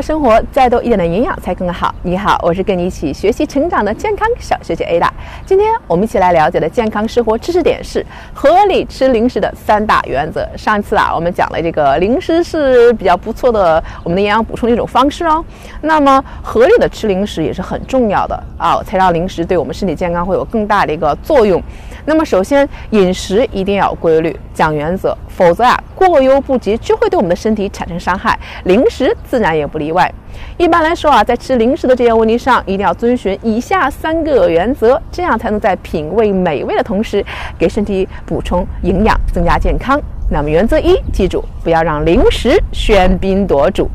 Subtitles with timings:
[0.00, 1.94] 生活，再多一点的营养才更好。
[2.02, 5.08] 你好，我是跟你一起学习成长的健康小学姐 Ada。
[5.44, 10.48] 今天我们一起来了解的健康生活知识点是合理吃零食的三大原则。
[10.56, 15.44] 上一次啊，我们讲了这个零食是比较不错的我们的营养补充的一种方式哦。
[15.82, 21.62] 那么合理的吃零食也是很重要的啊，才让零食对我们身体健康会有更大的一个作用。
[22.10, 28.36] 那么首先饮食一定要规律，讲原则，否则啊过犹不及就会对我们的身体产生伤害。
[28.64, 30.12] 零食自然也不例外。
[30.56, 37.24] 一般来说啊，在吃零食的这些问题上，一定要遵循以下三个原则，这样才能在品味美味的同时，
[37.56, 40.02] 给身体补充营养，增加健康。
[40.28, 43.88] 那么原则一，记住不要让零食喧宾夺主。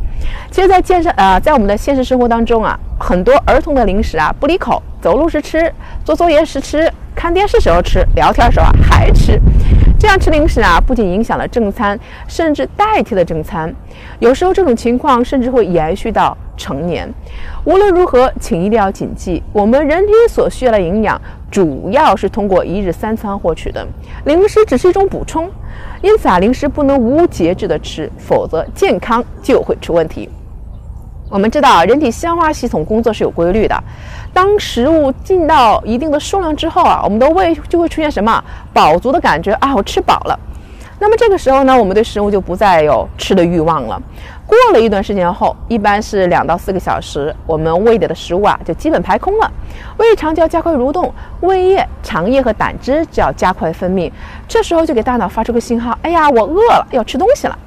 [0.49, 5.70] 其实，在健身呃，在我们的现实生活当中啊，很多儿童的零食啊不离口，走路时吃，
[6.05, 9.40] 做作业时吃，看电视时候吃，聊天时候啊还吃。
[9.98, 11.98] 这样吃零食啊，不仅影响了正餐，
[12.28, 13.74] 甚至代替了正餐。
[14.20, 17.10] 有时候这种情况甚至会延续到成年。
[17.64, 23.88] 无论如何，请一定要谨记，我们人体所需要的营养主要是通过一日三餐获取的，
[24.26, 25.50] 零食只是一种补充。
[26.02, 30.29] 因此啊，零食不能无节制的吃，否则健康就会出问题。
[31.29, 33.84] 我们知道，人体消化系统工作是有规律的。
[34.31, 40.40] 当食物进到一定的数量之后啊，我们的胃就会出现什么饱足的感觉啊，我吃饱了。
[40.99, 44.01] 那么这个时候呢，我们对食物就不再有吃的欲望了。
[44.45, 49.51] 过了一段时间后，一般是两到四个小时，我们胃里的食物啊就基本排空了，
[49.98, 54.12] 胃肠就要加快蠕动，胃液、肠液和胆汁就要加快分泌。
[54.48, 57.57] 这时候就给大脑发出个信号：哎呀，我饿了，要吃东西了。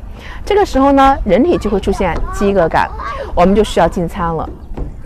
[0.45, 2.89] 这个时候呢，人体就会出现饥饿感，
[3.35, 4.49] 我们就需要进餐了。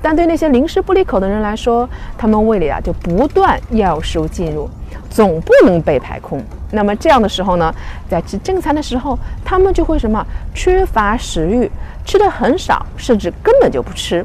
[0.00, 4.68] 但对那些零食不离口的人来说，他们胃里啊就不断要食物进入，
[5.08, 6.42] 总不能被排空。
[6.72, 7.72] 那么这样的时候呢，
[8.08, 10.24] 在吃正餐的时候，他们就会什么
[10.54, 11.70] 缺乏食欲，
[12.04, 14.24] 吃的很少，甚至根本就不吃。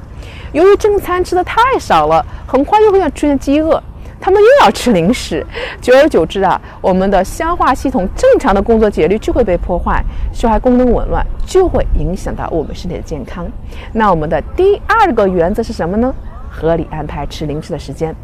[0.52, 3.82] 由于正餐吃的太少了，很快就会出现饥饿。
[4.20, 5.46] 他们又要吃零食，
[5.80, 10.04] 久而久之啊，我们的消化系统正常的工作节律就会被破坏，
[10.34, 13.48] 消化功能紊乱，就会影响到我们身体的健康。
[13.94, 16.14] 那我们的第二个原则是什么呢？
[16.50, 18.16] 合理安排吃零食的时间。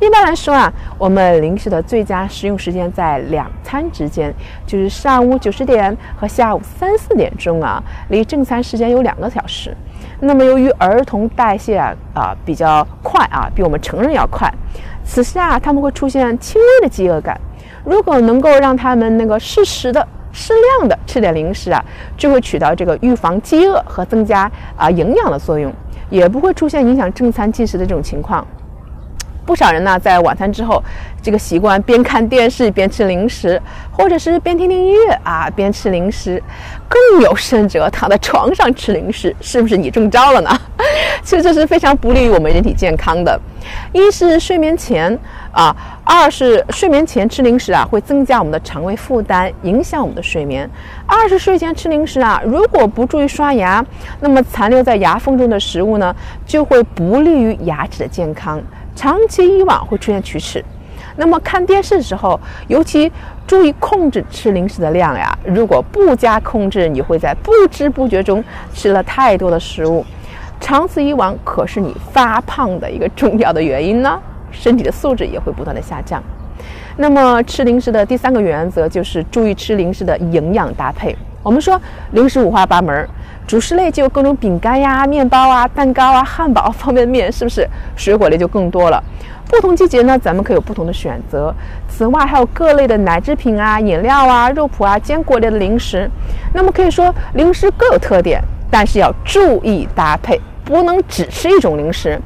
[0.00, 4.34] 一般来说啊，我们零食的最佳食用时间在两餐之间，
[4.66, 9.74] 就是上午九十点和下午三四点钟啊，离正餐时间有两个小时。
[10.24, 14.52] 那么由于儿童代谢啊啊比较快啊，比我们成人要快。
[15.04, 17.38] 此时啊，他们会出现轻微的饥饿感。
[17.84, 21.84] 如果能够让他们那个适时的、适量的吃点零食啊，
[22.16, 25.72] 就会起到这个预防饥饿和增加啊营养的作用，
[26.08, 28.46] 也不会出现影响正餐进食的这种情况。
[29.44, 30.82] 不少人呢，在晚餐之后，
[31.22, 33.60] 这个习惯边看电视边吃零食，
[33.92, 36.42] 或者是边听听音乐啊边吃零食，
[36.88, 40.50] 更有甚者躺在床上吃零食，是不是你中招了呢？
[41.22, 43.38] 其实这是非常不利于我们人体健康的。
[43.92, 45.18] 一是睡眠前
[45.52, 45.74] 啊，
[46.04, 50.68] 二是睡眠前吃零食啊，会增加我们的肠胃负担，影响我们的睡眠。
[51.06, 53.84] 二是睡前吃零食啊，如果不注意刷牙，
[54.20, 58.60] 那么残留在牙缝中的食物呢，就会不利于牙齿的健康。
[58.94, 60.64] 长期以往会出现龋齿，
[61.16, 62.38] 那么看电视的时候，
[62.68, 63.10] 尤其
[63.46, 65.36] 注意控制吃零食的量呀。
[65.44, 70.04] 如果不加控制，你会在不知不觉中吃了太多的食物，
[70.60, 74.20] 长此以往可是你发胖的一个重要的原因呢。
[74.50, 76.22] 身体的素质也会不断的下降。
[76.96, 81.14] 那么吃零食的第三个原则就是注意吃零食的营养搭配。
[81.42, 81.80] 我们说
[82.12, 83.08] 零食五花八门。
[83.46, 87.68] 主食类就有各种饼干呀、面包啊、蛋糕啊、汉堡、方便面，是不是？
[87.94, 89.02] 水果类就更多了。
[89.46, 91.54] 不同季节呢，咱们可以有不同的选择。
[91.86, 96.10] 此外，还有各类的奶制品啊、饮料啊、肉脯啊、坚果类的零食。
[96.54, 102.18] 那么可以说，零食各有特点，但是要注意搭配，不能只吃一种零食。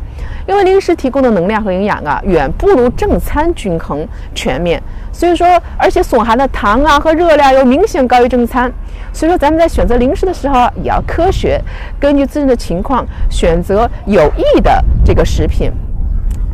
[0.48, 4.82] 因为零食提供的能量和营养啊，远不如正餐均衡全面。
[5.12, 8.72] 所以说，而且所含的糖啊和热量又明显高于正餐。
[9.12, 11.60] 所以说，咱们在选择零食的时候也要科学，
[12.00, 15.70] 根据自身的情况选择有益的这个食品。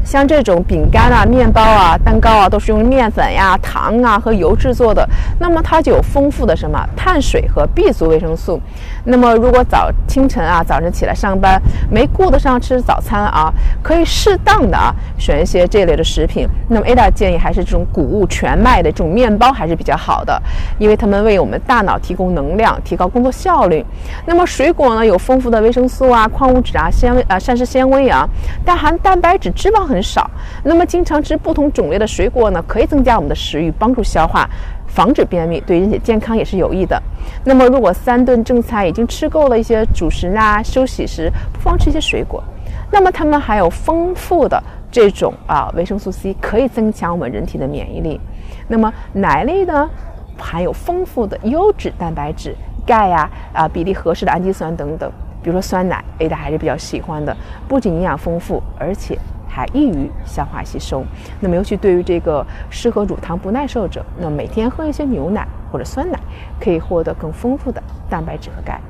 [0.05, 5.09] 像这种饼干啊、面包啊、蛋糕啊，都是用面粉呀、糖啊和油制作的，
[5.41, 8.61] 那么它就有丰富的什么碳水和 B 族维生素。
[9.05, 11.61] 那么如果早清晨啊，早晨起来上班
[11.91, 13.53] 没顾得上吃早餐啊，
[13.83, 16.47] 可以适当的啊选一些这类的食品。
[16.69, 20.41] 那么 Ada 建议还是这种谷物全麦的这种面包还是比较好的，
[20.79, 23.85] 因为它们为我们大脑提供能量，提高工作效率。
[24.27, 28.29] 那么水果呢，有丰富的维生素啊、矿物质啊、纤维啊、膳食纤维啊，
[28.65, 29.94] 但含蛋白质、脂肪很。
[29.95, 30.29] 很少。
[30.65, 34.49] 那么经常吃不同种类的水果呢，可以增加我们的食欲，帮助消化，
[34.89, 37.01] 防止便秘，对人体健康也是有益的。
[37.45, 42.43] 那么如果三顿正餐已经吃够了一些主食啊，休息时不妨吃一些水果。
[42.91, 48.21] 那么它们还有丰富的这种啊维生素 C，可以增强我们人体的免疫力。
[48.67, 49.89] 那么奶类呢，
[50.37, 52.55] 含有丰富的优质蛋白质、
[52.85, 55.11] 钙呀啊比例合适的氨基酸等等。
[55.43, 57.37] 比如说酸奶，Ada 还是比较喜欢的，
[57.69, 59.19] 不仅营养丰富，而且
[59.55, 61.05] 还易于消化吸收。
[61.39, 66.19] 那么尤其对于这个适合乳糖不耐受者，那每天喝一些牛奶或者酸奶，
[66.61, 67.81] 可以获得更丰富的
[68.11, 68.81] 蛋白质和钙。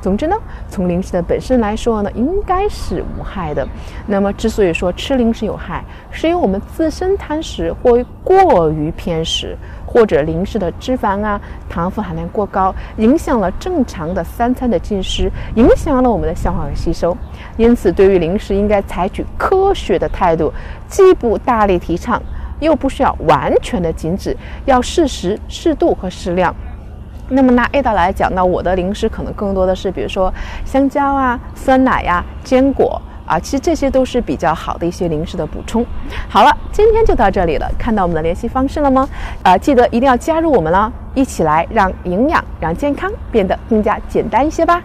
[0.00, 0.36] 总之呢，
[0.68, 3.66] 从零食的本身来说呢，应该是无害的。
[4.06, 9.56] 那么，之所以说吃零食有害，是因为我们自身贪食或过于偏食，
[9.90, 17.16] 或者零食的脂肪啊、糖分含量过高，影响了正常的三餐的进食，影响了我们的消化和吸收。
[17.56, 20.52] 因此，对于零食应该采取科学的态度，
[20.86, 22.22] 既不大力提倡，
[22.60, 24.36] 又不需要完全的禁止，
[24.66, 26.54] 要适时、适度和适量。
[27.30, 30.32] 那么拿 Ada 来讲，那我的零食可能更多的是，比如说
[30.64, 35.84] 香蕉啊、酸奶呀、坚果啊，其实这些都是比较好的一些零食的补充。
[36.28, 39.08] 好了，今天就到这里了，看到我们的联系方式了吗？
[39.42, 44.82] 啊，记得一定要加入我们了，一起来让营养、让健康变得更加简单一些吧。